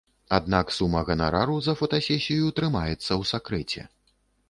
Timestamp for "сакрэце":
3.37-3.91